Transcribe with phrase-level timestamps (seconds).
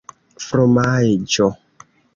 [0.45, 1.51] fromaĵo